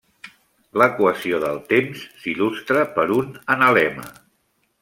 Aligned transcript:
L'equació 0.81 1.41
del 1.43 1.59
temps 1.73 2.07
s'il·lustra 2.23 2.89
per 2.99 3.07
un 3.19 3.31
analema. 3.59 4.09